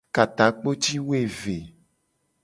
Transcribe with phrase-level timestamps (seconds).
[0.15, 1.57] Ka takpo ci wo eve.